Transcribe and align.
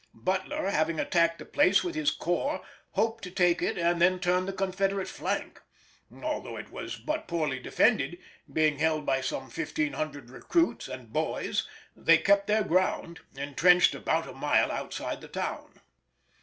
Butler, 0.15 0.71
having 0.71 0.99
attacked 0.99 1.37
the 1.37 1.45
place 1.45 1.83
with 1.83 1.93
his 1.93 2.09
corps, 2.09 2.65
hoped 2.93 3.23
to 3.23 3.29
take 3.29 3.61
it 3.61 3.77
and 3.77 4.01
then 4.01 4.17
turn 4.17 4.47
the 4.47 4.51
Confederate 4.51 5.07
flank. 5.07 5.61
Although 6.23 6.57
it 6.57 6.71
was 6.71 6.95
but 6.95 7.27
poorly 7.27 7.59
defended, 7.59 8.17
being 8.51 8.79
held 8.79 9.05
by 9.05 9.21
some 9.21 9.43
1500 9.43 10.31
recruits 10.31 10.87
and 10.87 11.13
boys, 11.13 11.67
they 11.95 12.17
kept 12.17 12.47
their 12.47 12.63
ground, 12.63 13.19
entrenched 13.37 13.93
about 13.93 14.27
a 14.27 14.33
mile 14.33 14.71
outside 14.71 15.21
the 15.21 15.27
town. 15.27 15.69